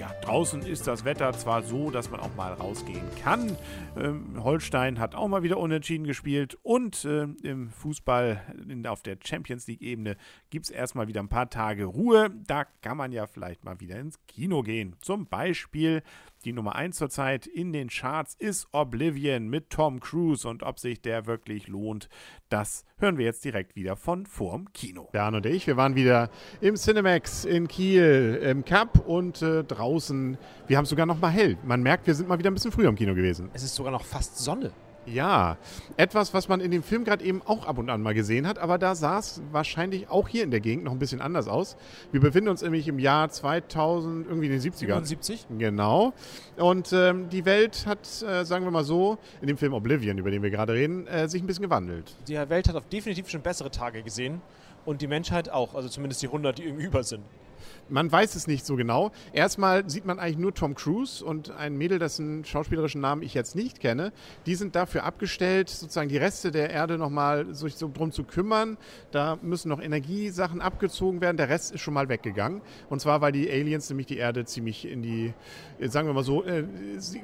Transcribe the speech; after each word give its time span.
ja, 0.00 0.10
draußen 0.22 0.62
ist 0.62 0.86
das 0.86 1.04
Wetter 1.04 1.30
zwar 1.34 1.62
so, 1.62 1.90
dass 1.90 2.10
man 2.10 2.20
auch 2.20 2.34
mal 2.34 2.54
rausgehen 2.54 3.04
kann. 3.22 3.54
Ähm, 3.98 4.42
Holstein 4.42 4.98
hat 4.98 5.14
auch 5.14 5.28
mal 5.28 5.42
wieder 5.42 5.58
unentschieden 5.58 6.06
gespielt 6.06 6.56
und 6.62 7.04
äh, 7.04 7.24
im 7.42 7.68
Fußball 7.68 8.40
in, 8.66 8.86
auf 8.86 9.02
der 9.02 9.18
Champions 9.22 9.66
League-Ebene 9.66 10.16
gibt 10.48 10.64
es 10.64 10.70
erstmal 10.70 11.06
wieder 11.06 11.20
ein 11.20 11.28
paar 11.28 11.50
Tage 11.50 11.84
Ruhe. 11.84 12.30
Da 12.46 12.64
kann 12.80 12.96
man 12.96 13.12
ja 13.12 13.26
vielleicht 13.26 13.62
mal 13.62 13.78
wieder 13.80 13.98
ins 13.98 14.18
Kino 14.26 14.62
gehen. 14.62 14.96
Zum 15.02 15.26
Beispiel 15.26 16.02
die 16.44 16.52
Nummer 16.52 16.74
1 16.74 16.96
zurzeit 16.96 17.46
in 17.46 17.72
den 17.72 17.88
Charts 17.88 18.34
ist 18.38 18.68
Oblivion 18.72 19.48
mit 19.48 19.70
Tom 19.70 20.00
Cruise 20.00 20.48
und 20.48 20.62
ob 20.62 20.78
sich 20.78 21.02
der 21.02 21.26
wirklich 21.26 21.68
lohnt, 21.68 22.08
das 22.48 22.84
hören 22.98 23.18
wir 23.18 23.26
jetzt 23.26 23.44
direkt 23.44 23.76
wieder 23.76 23.96
von 23.96 24.24
vorm 24.26 24.72
Kino. 24.72 25.08
Dan 25.12 25.34
und 25.34 25.44
ich, 25.44 25.66
wir 25.66 25.76
waren 25.76 25.96
wieder 25.96 26.30
im 26.60 26.76
Cinemax 26.76 27.44
in 27.44 27.68
Kiel 27.68 28.40
im 28.42 28.64
Cup 28.64 29.06
und 29.06 29.42
äh, 29.42 29.64
draußen, 29.64 30.38
wir 30.66 30.76
haben 30.76 30.84
es 30.84 30.90
sogar 30.90 31.06
noch 31.06 31.20
mal 31.20 31.30
hell. 31.30 31.58
Man 31.64 31.82
merkt, 31.82 32.06
wir 32.06 32.14
sind 32.14 32.28
mal 32.28 32.38
wieder 32.38 32.50
ein 32.50 32.54
bisschen 32.54 32.72
früher 32.72 32.88
im 32.88 32.96
Kino 32.96 33.14
gewesen. 33.14 33.50
Es 33.52 33.62
ist 33.62 33.74
sogar 33.74 33.92
noch 33.92 34.04
fast 34.04 34.38
Sonne. 34.38 34.72
Ja, 35.06 35.56
etwas, 35.96 36.34
was 36.34 36.48
man 36.48 36.60
in 36.60 36.70
dem 36.70 36.82
Film 36.82 37.04
gerade 37.04 37.24
eben 37.24 37.40
auch 37.46 37.66
ab 37.66 37.78
und 37.78 37.88
an 37.88 38.02
mal 38.02 38.14
gesehen 38.14 38.46
hat, 38.46 38.58
aber 38.58 38.78
da 38.78 38.94
sah 38.94 39.18
es 39.18 39.40
wahrscheinlich 39.50 40.08
auch 40.10 40.28
hier 40.28 40.44
in 40.44 40.50
der 40.50 40.60
Gegend 40.60 40.84
noch 40.84 40.92
ein 40.92 40.98
bisschen 40.98 41.20
anders 41.20 41.48
aus. 41.48 41.76
Wir 42.12 42.20
befinden 42.20 42.50
uns 42.50 42.62
nämlich 42.62 42.86
im 42.86 42.98
Jahr 42.98 43.30
2000, 43.30 44.26
irgendwie 44.26 44.46
in 44.46 44.52
den 44.52 44.60
70ern. 44.60 45.04
77? 45.04 45.46
Genau. 45.58 46.12
Und 46.56 46.92
ähm, 46.92 47.28
die 47.30 47.44
Welt 47.44 47.86
hat, 47.86 48.06
äh, 48.22 48.44
sagen 48.44 48.64
wir 48.64 48.70
mal 48.70 48.84
so, 48.84 49.18
in 49.40 49.46
dem 49.46 49.56
Film 49.56 49.72
Oblivion, 49.72 50.18
über 50.18 50.30
den 50.30 50.42
wir 50.42 50.50
gerade 50.50 50.74
reden, 50.74 51.06
äh, 51.06 51.28
sich 51.28 51.42
ein 51.42 51.46
bisschen 51.46 51.64
gewandelt. 51.64 52.14
Die 52.28 52.34
Welt 52.34 52.68
hat 52.68 52.76
auf 52.76 52.86
definitiv 52.86 53.28
schon 53.30 53.40
bessere 53.40 53.70
Tage 53.70 54.02
gesehen 54.02 54.42
und 54.84 55.00
die 55.00 55.06
Menschheit 55.06 55.48
auch, 55.50 55.74
also 55.74 55.88
zumindest 55.88 56.22
die 56.22 56.26
100, 56.26 56.58
die 56.58 56.64
irgendwie 56.64 56.84
über 56.86 57.02
sind. 57.02 57.24
Man 57.88 58.10
weiß 58.10 58.34
es 58.34 58.46
nicht 58.46 58.64
so 58.64 58.76
genau. 58.76 59.10
Erstmal 59.32 59.88
sieht 59.88 60.04
man 60.04 60.18
eigentlich 60.18 60.38
nur 60.38 60.54
Tom 60.54 60.74
Cruise 60.74 61.24
und 61.24 61.50
ein 61.50 61.76
Mädel, 61.76 61.98
dessen 61.98 62.44
schauspielerischen 62.44 63.00
Namen 63.00 63.22
ich 63.22 63.34
jetzt 63.34 63.56
nicht 63.56 63.80
kenne. 63.80 64.12
Die 64.46 64.54
sind 64.54 64.76
dafür 64.76 65.04
abgestellt, 65.04 65.68
sozusagen 65.68 66.08
die 66.08 66.16
Reste 66.16 66.50
der 66.50 66.70
Erde 66.70 66.98
nochmal 66.98 67.54
sich 67.54 67.76
so 67.76 67.90
drum 67.92 68.12
zu 68.12 68.24
kümmern. 68.24 68.76
Da 69.10 69.38
müssen 69.42 69.68
noch 69.68 69.80
Energiesachen 69.80 70.60
abgezogen 70.60 71.20
werden. 71.20 71.36
Der 71.36 71.48
Rest 71.48 71.72
ist 71.72 71.80
schon 71.80 71.94
mal 71.94 72.08
weggegangen. 72.08 72.62
Und 72.88 73.00
zwar, 73.00 73.20
weil 73.20 73.32
die 73.32 73.50
Aliens 73.50 73.88
nämlich 73.88 74.06
die 74.06 74.18
Erde 74.18 74.44
ziemlich 74.44 74.86
in 74.86 75.02
die, 75.02 75.34
sagen 75.80 76.06
wir 76.06 76.14
mal 76.14 76.24
so, 76.24 76.44
äh, 76.44 76.64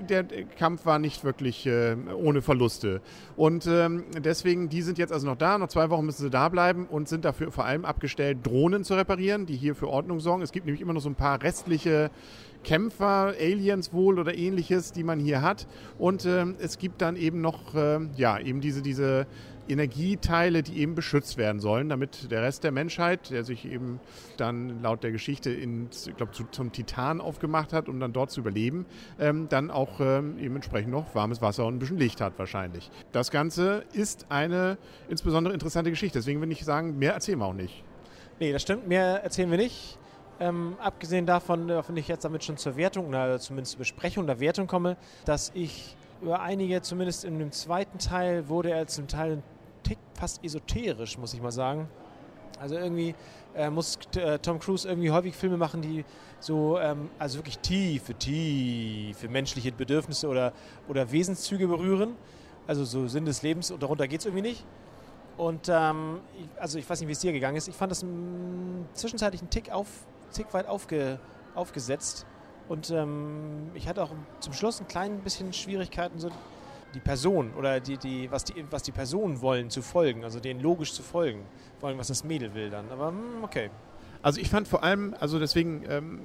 der 0.09 0.25
Kampf 0.59 0.87
war 0.87 0.99
nicht 0.99 1.25
wirklich 1.25 1.67
äh, 1.67 1.97
ohne 2.15 2.43
Verluste. 2.43 3.01
Und 3.37 3.67
ähm, 3.67 4.05
deswegen, 4.19 4.69
die 4.69 4.83
sind 4.83 4.99
jetzt 4.99 5.13
also 5.13 5.27
noch 5.27 5.37
da. 5.37 5.59
Noch 5.59 5.69
zwei 5.69 5.91
Wochen 5.91 6.07
müssen 6.07 6.23
sie 6.23 6.31
da 6.31 6.49
bleiben 6.49 6.87
und 6.87 7.09
sind 7.09 7.25
dafür 7.25 7.53
vor 7.53 7.65
allem 7.65 7.85
abgestellt, 7.85 8.39
Drohnen 8.45 8.85
zu 8.85 8.95
reparieren, 8.95 9.47
die 9.47 9.57
hier 9.57 9.75
für 9.75 9.89
Ordnung 9.89 10.21
sorgen. 10.27 10.43
Es 10.43 10.53
gibt 10.53 10.67
nämlich 10.67 10.83
immer 10.83 10.93
noch 10.93 11.01
so 11.01 11.09
ein 11.09 11.15
paar 11.15 11.43
restliche 11.43 12.11
Kämpfer, 12.65 13.35
Aliens 13.41 13.93
wohl 13.93 14.19
oder 14.19 14.37
ähnliches, 14.37 14.93
die 14.93 15.05
man 15.05 15.21
hier 15.21 15.41
hat. 15.41 15.67
Und 15.99 16.25
äh, 16.25 16.45
es 16.59 16.79
gibt 16.79 17.01
dann 17.01 17.17
eben 17.17 17.41
noch, 17.41 17.75
äh, 17.75 18.01
ja, 18.17 18.39
eben 18.39 18.61
diese, 18.61 18.83
diese 18.83 19.27
Energieteile, 19.69 20.63
die 20.63 20.79
eben 20.79 20.95
beschützt 20.95 21.37
werden 21.37 21.61
sollen, 21.61 21.89
damit 21.89 22.31
der 22.31 22.43
Rest 22.43 22.65
der 22.65 22.73
Menschheit, 22.73 23.31
der 23.31 23.45
sich 23.45 23.65
eben 23.71 24.01
dann 24.37 24.83
laut 24.83 25.03
der 25.03 25.13
Geschichte 25.13 25.51
in, 25.51 25.89
ich 26.07 26.17
glaube, 26.17 26.33
zu, 26.33 26.45
zum 26.51 26.73
Titan 26.73 27.21
aufgemacht 27.21 27.73
hat, 27.73 27.89
um 27.89 28.01
dann 28.01 28.13
dort 28.13 28.31
zu 28.31 28.41
überleben, 28.41 28.87
ähm, 29.19 29.49
dann 29.49 29.71
auch 29.71 30.01
ähm, 30.01 30.39
eben 30.39 30.57
entsprechend 30.57 30.91
noch 30.91 31.15
warmes 31.15 31.43
Wasser 31.43 31.67
und 31.67 31.77
ein 31.77 31.79
bisschen 31.79 31.99
Licht 31.99 32.21
hat 32.21 32.39
wahrscheinlich. 32.39 32.91
Das 33.13 33.31
Ganze 33.31 33.85
ist 33.93 34.27
eine 34.29 34.79
insbesondere 35.09 35.55
interessante 35.55 35.91
Geschichte. 35.91 36.19
Deswegen 36.19 36.41
würde 36.41 36.53
ich 36.53 36.65
sagen, 36.65 36.99
mehr 36.99 37.15
erzählen 37.15 37.39
wir 37.39 37.47
auch 37.47 37.55
nicht. 37.55 37.85
Nee, 38.39 38.53
das 38.53 38.63
stimmt, 38.63 38.87
mehr 38.87 39.23
erzählen 39.23 39.51
wir 39.51 39.59
nicht. 39.59 39.99
Ähm, 40.39 40.77
abgesehen 40.81 41.27
davon, 41.27 41.71
äh, 41.71 41.83
wenn 41.89 41.97
ich 41.97 42.09
jetzt 42.09 42.25
damit 42.25 42.45
schon 42.45 42.57
zur 42.57 42.77
Wertung, 42.77 43.09
oder 43.09 43.39
zumindest 43.39 43.73
zur 43.73 43.79
Besprechung 43.79 44.27
der 44.27 44.39
Wertung 44.41 44.67
komme, 44.67 44.97
dass 45.25 45.51
ich 45.55 45.97
über 46.21 46.41
einige, 46.41 46.83
zumindest 46.83 47.25
in 47.25 47.39
dem 47.39 47.53
zweiten 47.53 47.99
Teil, 47.99 48.49
wurde 48.49 48.71
er 48.71 48.87
zum 48.87 49.07
Teil 49.07 49.33
ein 49.33 49.43
Tick 49.83 49.99
fast 50.15 50.45
esoterisch, 50.45 51.19
muss 51.19 51.35
ich 51.35 51.41
mal 51.41 51.53
sagen. 51.53 51.89
Also 52.59 52.75
irgendwie 52.75 53.15
äh, 53.55 53.71
muss 53.71 53.99
äh, 54.17 54.39
Tom 54.39 54.59
Cruise 54.59 54.89
irgendwie 54.89 55.11
häufig 55.11 55.35
Filme 55.35 55.57
machen, 55.57 55.83
die 55.83 56.05
so, 56.41 56.79
ähm, 56.79 57.11
also 57.19 57.39
wirklich 57.39 57.59
tiefe, 57.59 58.15
tiefe 58.15 59.29
menschliche 59.29 59.73
Bedürfnisse 59.73 60.29
oder, 60.29 60.53
oder 60.89 61.11
Wesenszüge 61.11 61.67
berühren. 61.67 62.17
Also 62.67 62.85
so 62.85 63.09
Sinn 63.09 63.25
des 63.25 63.43
Lebens 63.43 63.71
und 63.71 63.83
darunter 63.83 64.09
geht 64.09 64.21
es 64.21 64.27
irgendwie 64.27 64.43
nicht. 64.43 64.65
Und 65.37 65.69
ähm, 65.69 66.21
also 66.59 66.79
ich 66.79 66.89
weiß 66.89 67.01
nicht, 67.01 67.09
wie 67.09 67.13
es 67.13 67.21
dir 67.21 67.33
gegangen 67.33 67.57
ist. 67.57 67.69
Ich 67.69 67.75
fand 67.75 67.93
das 67.93 68.05
zwischenzeitlich 68.95 69.43
einen 69.43 69.51
Tick 69.51 69.71
auf, 69.71 69.87
Tick 70.33 70.53
weit 70.55 70.67
aufge, 70.67 71.19
aufgesetzt. 71.55 72.27
Und 72.69 72.91
ähm, 72.91 73.71
ich 73.75 73.89
hatte 73.89 74.03
auch 74.03 74.11
zum 74.41 74.53
Schluss 74.53 74.81
ein 74.81 74.89
klein 74.89 75.21
bisschen 75.21 75.53
Schwierigkeiten, 75.53 76.19
so 76.19 76.31
die 76.95 77.01
Person 77.01 77.53
oder 77.55 77.79
die, 77.81 77.97
die, 77.97 78.31
was, 78.31 78.45
die, 78.45 78.65
was 78.71 78.83
die 78.83 78.93
Personen 78.93 79.41
wollen 79.41 79.71
zu 79.71 79.83
folgen, 79.83 80.25
also 80.25 80.41
denen 80.41 80.61
logisch 80.61 80.93
zu 80.93 81.03
folgen, 81.03 81.45
wollen, 81.81 81.99
was 81.99 82.09
das 82.09 82.25
Mädel 82.25 82.55
will 82.55 82.71
dann. 82.71 82.91
Aber 82.91 83.09
hm, 83.09 83.45
okay. 83.45 83.71
Also 84.27 84.41
ich 84.41 84.51
fand 84.51 84.67
vor 84.67 84.83
allem, 84.83 85.15
also 85.21 85.39
deswegen, 85.39 85.85
ähm, 85.89 86.19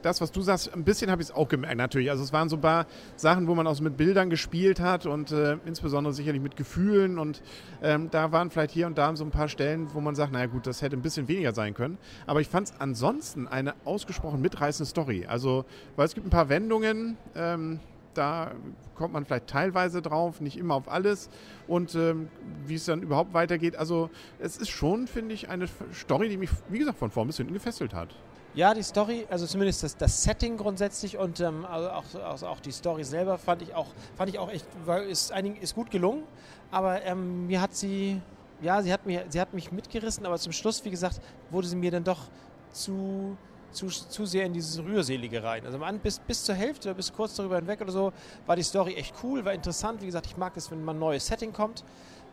das, 0.00 0.20
was 0.20 0.30
du 0.30 0.42
sagst, 0.42 0.72
ein 0.72 0.84
bisschen 0.84 1.10
habe 1.10 1.22
ich 1.22 1.30
es 1.30 1.34
auch 1.34 1.48
gemerkt 1.48 1.76
natürlich. 1.76 2.08
Also 2.08 2.22
es 2.22 2.32
waren 2.32 2.48
so 2.48 2.54
ein 2.54 2.60
paar 2.60 2.86
Sachen, 3.16 3.48
wo 3.48 3.56
man 3.56 3.66
auch 3.66 3.74
so 3.74 3.82
mit 3.82 3.96
Bildern 3.96 4.30
gespielt 4.30 4.78
hat 4.78 5.06
und 5.06 5.32
äh, 5.32 5.56
insbesondere 5.66 6.14
sicherlich 6.14 6.40
mit 6.40 6.54
Gefühlen 6.54 7.18
und 7.18 7.42
ähm, 7.82 8.10
da 8.12 8.30
waren 8.30 8.52
vielleicht 8.52 8.70
hier 8.70 8.86
und 8.86 8.96
da 8.96 9.16
so 9.16 9.24
ein 9.24 9.32
paar 9.32 9.48
Stellen, 9.48 9.92
wo 9.92 10.00
man 10.00 10.14
sagt, 10.14 10.30
naja 10.30 10.46
gut, 10.46 10.68
das 10.68 10.82
hätte 10.82 10.96
ein 10.96 11.02
bisschen 11.02 11.26
weniger 11.26 11.52
sein 11.52 11.74
können. 11.74 11.98
Aber 12.28 12.40
ich 12.40 12.46
fand 12.46 12.68
es 12.68 12.74
ansonsten 12.78 13.48
eine 13.48 13.74
ausgesprochen 13.84 14.40
mitreißende 14.40 14.88
Story. 14.88 15.26
Also, 15.26 15.64
weil 15.96 16.06
es 16.06 16.14
gibt 16.14 16.24
ein 16.24 16.30
paar 16.30 16.48
Wendungen, 16.48 17.16
ähm, 17.34 17.80
da 18.14 18.52
kommt 18.94 19.12
man 19.12 19.24
vielleicht 19.24 19.46
teilweise 19.46 20.02
drauf, 20.02 20.40
nicht 20.40 20.56
immer 20.56 20.74
auf 20.74 20.88
alles. 20.88 21.28
Und 21.66 21.94
ähm, 21.94 22.28
wie 22.66 22.74
es 22.74 22.84
dann 22.84 23.02
überhaupt 23.02 23.34
weitergeht. 23.34 23.76
Also 23.76 24.10
es 24.38 24.56
ist 24.56 24.70
schon, 24.70 25.06
finde 25.06 25.34
ich, 25.34 25.48
eine 25.48 25.66
Story, 25.92 26.28
die 26.28 26.36
mich, 26.36 26.50
wie 26.68 26.78
gesagt, 26.78 26.98
von 26.98 27.10
vorn 27.10 27.26
bis 27.26 27.36
hinten 27.36 27.54
gefesselt 27.54 27.94
hat. 27.94 28.14
Ja, 28.54 28.74
die 28.74 28.82
Story, 28.82 29.26
also 29.30 29.46
zumindest 29.46 29.82
das, 29.82 29.96
das 29.96 30.22
Setting 30.22 30.58
grundsätzlich 30.58 31.16
und 31.16 31.40
ähm, 31.40 31.64
also 31.64 31.90
auch, 31.90 32.04
also 32.22 32.46
auch 32.48 32.60
die 32.60 32.72
Story 32.72 33.02
selber 33.02 33.38
fand 33.38 33.62
ich 33.62 33.74
auch, 33.74 33.86
fand 34.14 34.28
ich 34.28 34.38
auch 34.38 34.50
echt, 34.50 34.66
ist, 35.08 35.32
einigen, 35.32 35.56
ist 35.56 35.74
gut 35.74 35.90
gelungen. 35.90 36.24
Aber 36.70 37.02
ähm, 37.02 37.46
mir 37.46 37.62
hat 37.62 37.74
sie, 37.74 38.20
ja, 38.60 38.82
sie 38.82 38.92
hat, 38.92 39.06
mir, 39.06 39.24
sie 39.28 39.40
hat 39.40 39.54
mich 39.54 39.72
mitgerissen, 39.72 40.26
aber 40.26 40.38
zum 40.38 40.52
Schluss, 40.52 40.84
wie 40.84 40.90
gesagt, 40.90 41.20
wurde 41.50 41.66
sie 41.66 41.76
mir 41.76 41.90
dann 41.90 42.04
doch 42.04 42.28
zu, 42.72 43.38
zu, 43.72 43.88
zu 43.88 44.26
sehr 44.26 44.46
in 44.46 44.52
dieses 44.52 44.82
Rührselige 44.82 45.42
rein. 45.42 45.64
Also 45.66 45.78
bis, 46.02 46.18
bis 46.18 46.44
zur 46.44 46.54
Hälfte 46.54 46.88
oder 46.88 46.96
bis 46.96 47.12
kurz 47.12 47.34
darüber 47.34 47.56
hinweg 47.56 47.80
oder 47.80 47.92
so 47.92 48.12
war 48.46 48.56
die 48.56 48.62
Story 48.62 48.94
echt 48.94 49.14
cool, 49.22 49.44
war 49.44 49.52
interessant. 49.52 50.00
Wie 50.02 50.06
gesagt, 50.06 50.26
ich 50.26 50.36
mag 50.36 50.56
es, 50.56 50.70
wenn 50.70 50.84
man 50.84 50.96
ein 50.96 51.00
neues 51.00 51.26
Setting 51.26 51.52
kommt. 51.52 51.84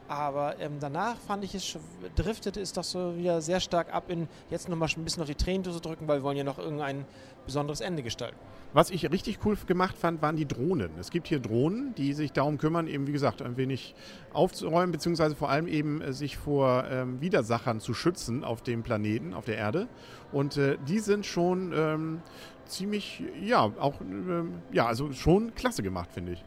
Aber 0.10 0.60
ähm, 0.60 0.78
danach 0.80 1.18
fand 1.18 1.44
ich 1.44 1.54
es, 1.54 1.78
driftete 2.16 2.60
es 2.60 2.74
doch 2.74 2.84
so 2.84 3.16
wieder 3.16 3.42
sehr 3.42 3.60
stark 3.60 3.94
ab 3.94 4.06
in 4.10 4.28
jetzt 4.50 4.68
nochmal 4.68 4.90
ein 4.98 5.04
bisschen 5.04 5.22
noch 5.22 5.28
die 5.28 5.36
Tränen 5.36 5.64
zu 5.64 5.80
drücken, 5.80 6.08
weil 6.08 6.20
wir 6.20 6.24
wollen 6.24 6.38
ja 6.38 6.44
noch 6.44 6.58
irgendein 6.58 7.06
besonderes 7.46 7.80
Ende 7.80 8.02
gestalten. 8.02 8.36
Was 8.74 8.90
ich 8.90 9.10
richtig 9.12 9.40
cool 9.46 9.56
gemacht 9.68 9.96
fand, 9.96 10.24
waren 10.24 10.36
die 10.36 10.48
Drohnen. 10.48 10.90
Es 11.00 11.12
gibt 11.12 11.28
hier 11.28 11.40
Drohnen, 11.40 11.94
die 11.94 12.14
sich 12.14 12.32
darum 12.32 12.58
kümmern, 12.58 12.88
eben 12.88 13.06
wie 13.06 13.12
gesagt, 13.12 13.44
ein 13.44 13.56
wenig 13.56 13.94
aufzuräumen, 14.34 14.92
beziehungsweise 14.92 15.36
vor 15.36 15.50
allem 15.50 15.68
eben 15.68 16.02
äh, 16.02 16.12
sich 16.12 16.38
vor 16.38 16.86
ähm, 16.90 17.22
Widersachern 17.22 17.80
zu 17.80 17.94
schützen 17.94 18.44
auf 18.44 18.64
dem 18.64 18.82
Planeten, 18.82 19.36
auf 19.36 19.46
der 19.46 19.58
Erde. 19.58 19.88
Und 20.32 20.58
äh, 20.58 20.80
die 20.88 21.00
sind 21.00 21.28
schon 21.28 21.72
ähm, 21.72 22.22
ziemlich, 22.66 23.24
ja, 23.44 23.62
auch, 23.62 24.02
ähm, 24.02 24.64
ja, 24.72 24.88
also 24.88 25.12
schon 25.14 25.54
klasse 25.54 25.84
gemacht, 25.84 26.10
finde 26.12 26.32
ich. 26.32 26.44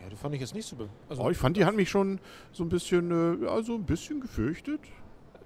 Ja, 0.00 0.08
das 0.10 0.18
fand 0.18 0.34
ich 0.34 0.40
jetzt 0.40 0.54
nicht 0.54 0.66
so. 0.66 0.76
Also, 1.08 1.22
oh, 1.22 1.30
ich 1.30 1.38
fand, 1.38 1.56
die 1.56 1.64
hat 1.64 1.74
mich 1.74 1.90
schon 1.90 2.20
so 2.52 2.64
ein 2.64 2.68
bisschen, 2.68 3.42
äh, 3.42 3.46
also 3.46 3.74
ein 3.74 3.84
bisschen 3.84 4.20
gefürchtet 4.20 4.80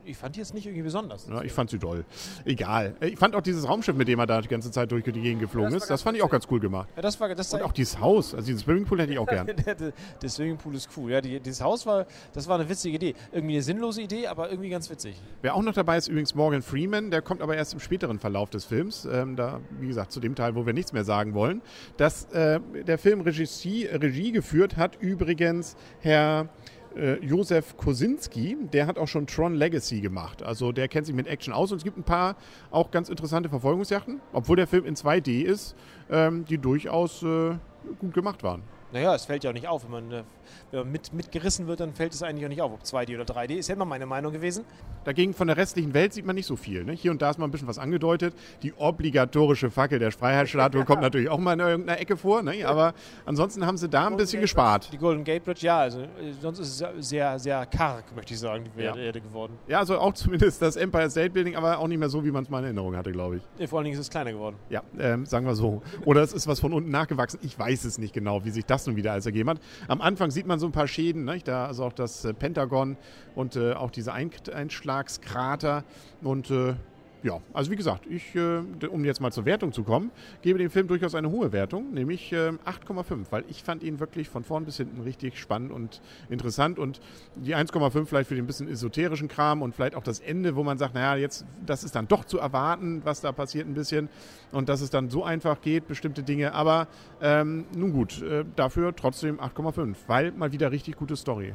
ich 0.04 0.16
fand 0.16 0.36
die 0.36 0.40
jetzt 0.40 0.54
nicht 0.54 0.66
irgendwie 0.66 0.82
besonders. 0.82 1.28
Ja, 1.28 1.42
ich 1.42 1.52
fand 1.52 1.70
sie 1.70 1.78
toll. 1.78 2.04
Egal. 2.44 2.96
Ich 3.00 3.18
fand 3.18 3.34
auch 3.34 3.40
dieses 3.40 3.68
Raumschiff, 3.68 3.96
mit 3.96 4.08
dem 4.08 4.18
er 4.18 4.26
da 4.26 4.40
die 4.40 4.48
ganze 4.48 4.70
Zeit 4.70 4.90
durch 4.90 5.04
die 5.04 5.12
Gegend 5.12 5.40
geflogen 5.40 5.72
das 5.72 5.84
ist, 5.84 5.90
das 5.90 6.02
fand 6.02 6.16
ich 6.16 6.22
auch 6.22 6.30
ganz 6.30 6.46
cool 6.50 6.60
gemacht. 6.60 6.88
Ja, 6.96 7.02
das 7.02 7.18
war, 7.20 7.34
das 7.34 7.52
Und 7.52 7.62
auch 7.62 7.72
dieses 7.72 7.98
Haus, 8.00 8.34
also 8.34 8.46
diesen 8.46 8.60
Swimmingpool 8.60 9.00
hätte 9.00 9.12
ich 9.12 9.18
auch 9.18 9.26
gern. 9.26 9.46
der, 9.66 9.74
der, 9.74 10.28
Swimmingpool 10.28 10.74
ist 10.74 10.88
cool. 10.96 11.10
Ja, 11.10 11.20
die, 11.20 11.40
dieses 11.40 11.60
Haus 11.60 11.86
war, 11.86 12.06
das 12.32 12.48
war 12.48 12.58
eine 12.58 12.68
witzige 12.68 12.96
Idee. 12.96 13.14
Irgendwie 13.32 13.54
eine 13.54 13.62
sinnlose 13.62 14.02
Idee, 14.02 14.26
aber 14.26 14.50
irgendwie 14.50 14.70
ganz 14.70 14.90
witzig. 14.90 15.20
Wer 15.42 15.54
auch 15.54 15.62
noch 15.62 15.74
dabei 15.74 15.96
ist, 15.96 16.08
übrigens 16.08 16.34
Morgan 16.34 16.62
Freeman, 16.62 17.10
der 17.10 17.22
kommt 17.22 17.42
aber 17.42 17.56
erst 17.56 17.74
im 17.74 17.80
späteren 17.80 18.18
Verlauf 18.18 18.50
des 18.50 18.64
Films. 18.64 19.04
Ähm, 19.04 19.36
da, 19.36 19.60
wie 19.78 19.88
gesagt, 19.88 20.12
zu 20.12 20.20
dem 20.20 20.34
Teil, 20.34 20.54
wo 20.54 20.66
wir 20.66 20.72
nichts 20.72 20.92
mehr 20.92 21.04
sagen 21.04 21.34
wollen. 21.34 21.62
Dass 21.96 22.24
äh, 22.32 22.60
der 22.86 22.98
Film 22.98 23.20
Regie, 23.20 23.86
Regie 23.86 24.32
geführt 24.32 24.76
hat 24.76 24.96
übrigens 25.00 25.76
Herr 26.00 26.48
äh, 26.96 27.24
Josef 27.24 27.76
Kosinski, 27.76 28.56
der 28.72 28.86
hat 28.86 28.98
auch 28.98 29.08
schon 29.08 29.26
Tron 29.26 29.54
Legacy 29.54 30.00
gemacht. 30.00 30.42
Also 30.42 30.72
der 30.72 30.88
kennt 30.88 31.06
sich 31.06 31.14
mit 31.14 31.26
Action 31.26 31.52
aus 31.52 31.72
und 31.72 31.78
es 31.78 31.84
gibt 31.84 31.98
ein 31.98 32.04
paar 32.04 32.36
auch 32.70 32.90
ganz 32.90 33.08
interessante 33.08 33.48
Verfolgungsjachten, 33.48 34.20
obwohl 34.32 34.56
der 34.56 34.66
Film 34.66 34.84
in 34.84 34.94
2D 34.94 35.42
ist, 35.42 35.74
ähm, 36.10 36.44
die 36.44 36.58
durchaus 36.58 37.22
äh, 37.22 37.54
gut 37.98 38.14
gemacht 38.14 38.42
waren. 38.42 38.62
Naja, 38.92 39.14
es 39.14 39.24
fällt 39.24 39.44
ja 39.44 39.50
auch 39.50 39.54
nicht 39.54 39.68
auf. 39.68 39.84
Wenn 39.84 39.90
man, 39.90 40.12
äh, 40.12 40.22
wenn 40.70 40.80
man 40.80 40.92
mit, 40.92 41.12
mitgerissen 41.12 41.66
wird, 41.66 41.80
dann 41.80 41.94
fällt 41.94 42.12
es 42.12 42.22
eigentlich 42.22 42.44
auch 42.44 42.48
nicht 42.50 42.62
auf, 42.62 42.72
ob 42.72 42.82
2D 42.82 43.14
oder 43.20 43.24
3D. 43.24 43.54
Ist 43.56 43.68
ja 43.68 43.74
immer 43.74 43.84
meine 43.84 44.06
Meinung 44.06 44.32
gewesen. 44.32 44.64
Dagegen 45.04 45.34
von 45.34 45.48
der 45.48 45.56
restlichen 45.56 45.94
Welt 45.94 46.12
sieht 46.12 46.24
man 46.26 46.36
nicht 46.36 46.46
so 46.46 46.56
viel. 46.56 46.84
Ne? 46.84 46.92
Hier 46.92 47.10
und 47.10 47.20
da 47.22 47.30
ist 47.30 47.38
mal 47.38 47.46
ein 47.46 47.50
bisschen 47.50 47.68
was 47.68 47.78
angedeutet. 47.78 48.34
Die 48.62 48.72
obligatorische 48.74 49.70
Fackel 49.70 49.98
der 49.98 50.12
Freiheitsstatue 50.12 50.84
kommt 50.86 51.02
natürlich 51.02 51.28
auch 51.28 51.38
mal 51.38 51.54
in 51.54 51.60
irgendeiner 51.60 52.00
Ecke 52.00 52.16
vor. 52.16 52.42
Ne? 52.42 52.64
Aber 52.64 52.94
ansonsten 53.26 53.66
haben 53.66 53.76
sie 53.76 53.88
da 53.88 54.06
ein 54.06 54.16
bisschen 54.16 54.40
gespart. 54.40 54.90
Die 54.92 54.98
Golden 54.98 55.24
Gate 55.24 55.44
Bridge, 55.44 55.66
ja. 55.66 55.78
Also, 55.78 56.00
äh, 56.02 56.06
sonst 56.40 56.58
ist 56.58 56.80
es 56.80 57.08
sehr, 57.08 57.38
sehr 57.38 57.66
karg, 57.66 58.04
möchte 58.14 58.34
ich 58.34 58.40
sagen, 58.40 58.64
die 58.76 58.82
Ja. 58.82 58.94
Erde 58.94 59.20
geworden. 59.20 59.54
Ja, 59.66 59.78
also 59.80 59.98
auch 59.98 60.12
zumindest 60.14 60.60
das 60.62 60.76
Empire 60.76 61.10
State 61.10 61.30
Building, 61.30 61.56
aber 61.56 61.78
auch 61.78 61.88
nicht 61.88 61.98
mehr 61.98 62.08
so, 62.08 62.24
wie 62.24 62.30
man 62.30 62.44
es 62.44 62.50
mal 62.50 62.58
in 62.58 62.64
Erinnerung 62.66 62.96
hatte, 62.96 63.10
glaube 63.10 63.36
ich. 63.38 63.42
Ja, 63.58 63.66
Vor 63.66 63.78
allen 63.78 63.84
Dingen 63.84 63.94
ist 63.94 64.00
es 64.06 64.10
kleiner 64.10 64.32
geworden. 64.32 64.56
Ja, 64.70 64.82
ähm, 64.98 65.26
sagen 65.26 65.46
wir 65.46 65.54
so. 65.54 65.82
Oder 66.04 66.22
es 66.22 66.32
ist 66.32 66.46
was 66.46 66.60
von 66.60 66.72
unten 66.72 66.90
nachgewachsen. 66.90 67.40
Ich 67.42 67.58
weiß 67.58 67.84
es 67.84 67.98
nicht 67.98 68.12
genau, 68.14 68.44
wie 68.44 68.50
sich 68.50 68.64
das 68.64 68.81
nun 68.86 68.96
wieder 68.96 69.12
alles 69.12 69.26
ergeben 69.26 69.50
hat. 69.50 69.60
Am 69.88 70.00
Anfang 70.00 70.30
sieht 70.30 70.46
man 70.46 70.58
so 70.58 70.66
ein 70.66 70.72
paar 70.72 70.88
Schäden, 70.88 71.24
ne? 71.24 71.38
da 71.44 71.66
also 71.66 71.84
auch 71.84 71.92
das 71.92 72.24
äh, 72.24 72.34
Pentagon 72.34 72.96
und 73.34 73.56
äh, 73.56 73.72
auch 73.72 73.90
diese 73.90 74.12
ein 74.12 74.30
Einschlagskrater. 74.52 75.84
Und 76.22 76.50
äh, 76.50 76.74
ja, 77.22 77.40
also 77.52 77.70
wie 77.70 77.76
gesagt, 77.76 78.06
ich, 78.06 78.34
äh, 78.34 78.86
um 78.88 79.04
jetzt 79.04 79.20
mal 79.20 79.30
zur 79.30 79.44
Wertung 79.44 79.72
zu 79.72 79.84
kommen, 79.84 80.10
gebe 80.42 80.58
dem 80.58 80.70
Film 80.70 80.88
durchaus 80.88 81.14
eine 81.14 81.30
hohe 81.30 81.52
Wertung, 81.52 81.92
nämlich 81.92 82.32
äh, 82.32 82.50
8,5, 82.66 83.26
weil 83.30 83.44
ich 83.48 83.62
fand 83.62 83.82
ihn 83.82 84.00
wirklich 84.00 84.28
von 84.28 84.42
vorn 84.42 84.64
bis 84.64 84.78
hinten 84.78 85.00
richtig 85.02 85.38
spannend 85.38 85.70
und 85.70 86.00
interessant 86.30 86.78
und 86.78 87.00
die 87.36 87.54
1,5 87.54 88.06
vielleicht 88.06 88.28
für 88.28 88.34
den 88.34 88.46
bisschen 88.46 88.68
esoterischen 88.68 89.28
Kram 89.28 89.62
und 89.62 89.74
vielleicht 89.74 89.94
auch 89.94 90.02
das 90.02 90.18
Ende, 90.18 90.56
wo 90.56 90.64
man 90.64 90.78
sagt, 90.78 90.94
naja, 90.94 91.16
jetzt, 91.16 91.46
das 91.64 91.84
ist 91.84 91.94
dann 91.94 92.08
doch 92.08 92.24
zu 92.24 92.38
erwarten, 92.38 93.02
was 93.04 93.20
da 93.20 93.30
passiert 93.30 93.68
ein 93.68 93.74
bisschen 93.74 94.08
und 94.50 94.68
dass 94.68 94.80
es 94.80 94.90
dann 94.90 95.08
so 95.08 95.22
einfach 95.22 95.60
geht, 95.60 95.86
bestimmte 95.86 96.24
Dinge, 96.24 96.54
aber 96.54 96.88
ähm, 97.20 97.66
nun 97.76 97.92
gut, 97.92 98.20
äh, 98.22 98.44
dafür 98.56 98.96
trotzdem 98.96 99.38
8,5, 99.38 99.94
weil 100.08 100.32
mal 100.32 100.52
wieder 100.52 100.72
richtig 100.72 100.96
gute 100.96 101.14
Story. 101.14 101.54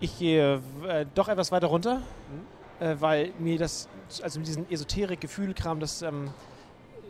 Ich 0.00 0.18
gehe 0.18 0.60
äh, 0.88 1.06
doch 1.14 1.28
etwas 1.28 1.52
weiter 1.52 1.68
runter, 1.68 1.96
Mhm. 1.96 2.59
Äh, 2.80 2.96
weil 2.98 3.32
mir 3.38 3.58
das, 3.58 3.88
also 4.22 4.38
mit 4.40 4.48
diesem 4.48 4.66
Esoterik-Gefühl-Kram, 4.68 5.80
das, 5.80 6.02
ähm, 6.02 6.30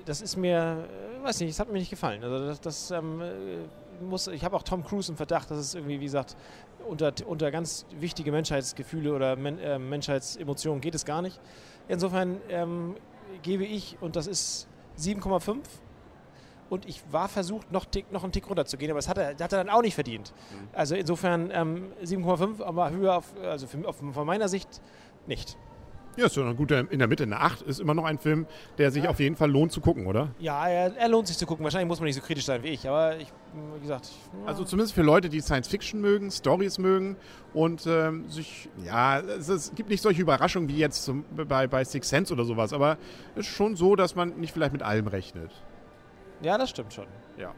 das 0.05 0.20
ist 0.20 0.37
mir, 0.37 0.88
äh, 1.20 1.25
weiß 1.25 1.40
nicht, 1.40 1.50
das 1.50 1.61
hat 1.61 1.69
mir 1.69 1.78
nicht 1.78 1.90
gefallen. 1.90 2.22
Also 2.22 2.46
das, 2.46 2.61
das 2.61 2.90
ähm, 2.90 3.20
äh, 3.20 4.05
muss, 4.05 4.26
ich 4.26 4.44
habe 4.44 4.56
auch 4.56 4.62
Tom 4.62 4.84
Cruise 4.84 5.11
im 5.11 5.17
Verdacht, 5.17 5.50
dass 5.50 5.58
es 5.58 5.75
irgendwie, 5.75 6.00
wie 6.00 6.05
gesagt, 6.05 6.37
unter, 6.88 7.12
unter 7.26 7.50
ganz 7.50 7.87
wichtige 7.99 8.32
Menschheitsgefühle 8.32 9.14
oder 9.14 9.37
Men, 9.37 9.58
äh, 9.58 9.78
Menschheitsemotionen 9.78 10.81
geht 10.81 10.94
es 10.94 11.05
gar 11.05 11.22
nicht. 11.22 11.40
Insofern 11.88 12.40
ähm, 12.49 12.96
gebe 13.43 13.64
ich, 13.64 13.96
und 14.00 14.16
das 14.16 14.26
ist 14.26 14.69
7,5, 14.99 15.58
und 16.70 16.88
ich 16.88 17.02
war 17.11 17.28
versucht, 17.28 17.73
noch, 17.73 17.84
tick, 17.84 18.11
noch 18.12 18.23
einen 18.23 18.32
Tick 18.32 18.49
runter 18.49 18.64
zu 18.64 18.78
gehen, 18.78 18.90
aber 18.90 18.99
das 18.99 19.08
hat 19.08 19.19
er, 19.19 19.31
hat 19.31 19.40
er 19.40 19.49
dann 19.49 19.69
auch 19.69 19.82
nicht 19.82 19.94
verdient. 19.94 20.32
Also 20.73 20.94
insofern 20.94 21.50
ähm, 21.52 21.93
7,5, 22.05 22.62
aber 22.62 22.90
höher 22.90 23.16
auf, 23.16 23.34
also 23.43 23.66
für, 23.66 23.87
auf, 23.88 23.96
von 23.96 24.26
meiner 24.26 24.49
Sicht 24.49 24.81
nicht. 25.26 25.56
Ja, 26.17 26.26
ist 26.26 26.37
ja 26.37 26.43
eine 26.43 26.56
gute, 26.56 26.88
in 26.90 26.99
der 26.99 27.06
Mitte 27.06 27.22
eine 27.22 27.38
8 27.38 27.62
ist 27.62 27.78
immer 27.81 27.94
noch 27.94 28.05
ein 28.05 28.19
Film, 28.19 28.46
der 28.78 28.90
sich 28.90 29.06
auf 29.06 29.20
jeden 29.20 29.37
Fall 29.37 29.49
lohnt 29.49 29.70
zu 29.70 29.81
gucken, 29.81 30.06
oder? 30.06 30.34
Ja, 30.40 30.67
er, 30.67 30.94
er 30.96 31.08
lohnt 31.08 31.28
sich 31.28 31.38
zu 31.38 31.46
gucken. 31.46 31.62
Wahrscheinlich 31.62 31.87
muss 31.87 32.00
man 32.00 32.06
nicht 32.06 32.17
so 32.17 32.20
kritisch 32.20 32.44
sein 32.44 32.62
wie 32.64 32.69
ich, 32.69 32.87
aber 32.87 33.17
ich, 33.17 33.32
wie 33.76 33.81
gesagt, 33.81 34.11
Also 34.44 34.64
zumindest 34.64 34.93
für 34.94 35.02
Leute, 35.02 35.28
die 35.28 35.40
Science 35.40 35.69
Fiction 35.69 36.00
mögen, 36.00 36.31
Stories 36.32 36.78
mögen 36.78 37.17
und 37.55 37.87
ähm, 37.87 38.28
sich, 38.28 38.69
ja, 38.84 39.20
es, 39.20 39.49
es 39.49 39.72
gibt 39.75 39.88
nicht 39.88 40.02
solche 40.02 40.20
Überraschungen 40.20 40.69
wie 40.69 40.76
jetzt 40.78 41.05
zum, 41.05 41.25
bei, 41.46 41.69
bei 41.69 41.84
Six 41.84 42.08
Sense 42.08 42.34
oder 42.34 42.44
sowas, 42.44 42.73
aber 42.73 42.99
es 43.37 43.46
ist 43.46 43.52
schon 43.55 43.76
so, 43.76 43.94
dass 43.94 44.16
man 44.16 44.37
nicht 44.40 44.52
vielleicht 44.52 44.73
mit 44.73 44.82
allem 44.82 45.06
rechnet. 45.06 45.52
ja, 46.43 46.58
das 46.58 46.70
stimmt 46.70 46.93
schon. 46.93 47.06
Ja. 47.38 47.55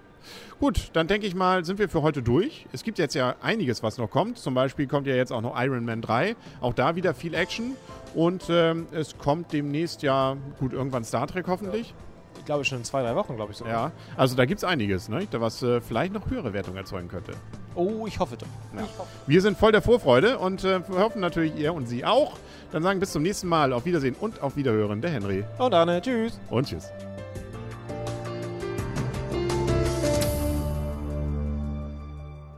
Gut, 0.60 0.90
dann 0.92 1.06
denke 1.06 1.26
ich 1.26 1.34
mal, 1.34 1.64
sind 1.64 1.78
wir 1.78 1.88
für 1.88 2.02
heute 2.02 2.22
durch. 2.22 2.66
Es 2.72 2.84
gibt 2.84 2.98
jetzt 2.98 3.14
ja 3.14 3.36
einiges, 3.42 3.82
was 3.82 3.98
noch 3.98 4.10
kommt. 4.10 4.38
Zum 4.38 4.54
Beispiel 4.54 4.86
kommt 4.86 5.06
ja 5.06 5.14
jetzt 5.14 5.32
auch 5.32 5.40
noch 5.42 5.60
Iron 5.60 5.84
Man 5.84 6.02
3. 6.02 6.36
Auch 6.60 6.74
da 6.74 6.96
wieder 6.96 7.14
viel 7.14 7.34
Action. 7.34 7.76
Und 8.14 8.44
ähm, 8.50 8.86
es 8.92 9.16
kommt 9.18 9.52
demnächst 9.52 10.02
ja, 10.02 10.36
gut, 10.58 10.72
irgendwann 10.72 11.04
Star 11.04 11.26
Trek 11.26 11.46
hoffentlich. 11.48 11.94
Ich 12.42 12.46
glaube 12.46 12.64
schon 12.64 12.78
in 12.78 12.84
zwei, 12.84 13.02
drei 13.02 13.14
Wochen, 13.14 13.36
glaube 13.36 13.52
ich 13.52 13.58
so. 13.58 13.64
Ja, 13.64 13.92
also 14.16 14.34
da 14.34 14.46
gibt 14.46 14.58
es 14.58 14.64
einiges, 14.64 15.08
ne? 15.08 15.28
da 15.30 15.40
was 15.40 15.62
äh, 15.62 15.80
vielleicht 15.80 16.12
noch 16.12 16.28
höhere 16.28 16.52
Wertung 16.52 16.74
erzeugen 16.74 17.06
könnte. 17.06 17.34
Oh, 17.76 18.04
ich 18.06 18.18
hoffe 18.18 18.36
doch. 18.36 18.48
Ja. 18.76 18.88
Wir 19.28 19.40
sind 19.40 19.56
voll 19.56 19.70
der 19.70 19.80
Vorfreude 19.80 20.38
und 20.38 20.64
äh, 20.64 20.80
wir 20.88 20.98
hoffen 20.98 21.20
natürlich 21.20 21.54
ihr 21.56 21.72
und 21.72 21.86
Sie 21.86 22.04
auch. 22.04 22.32
Dann 22.72 22.82
sagen 22.82 22.98
bis 22.98 23.12
zum 23.12 23.22
nächsten 23.22 23.46
Mal. 23.46 23.72
Auf 23.72 23.84
Wiedersehen 23.84 24.16
und 24.18 24.42
auf 24.42 24.56
Wiederhören. 24.56 25.00
Der 25.00 25.12
Henry. 25.12 25.44
Und 25.58 25.72
Anne, 25.72 26.02
tschüss. 26.02 26.40
Und 26.50 26.66
tschüss. 26.68 26.90